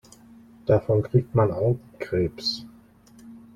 Davon 0.65 1.03
kriegt 1.03 1.35
man 1.35 1.51
Augenkrebs. 1.51 2.65